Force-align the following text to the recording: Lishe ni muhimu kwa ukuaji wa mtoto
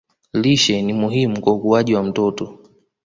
Lishe 0.33 0.81
ni 0.81 0.93
muhimu 0.93 1.41
kwa 1.41 1.53
ukuaji 1.53 1.95
wa 1.95 2.03
mtoto 2.03 2.59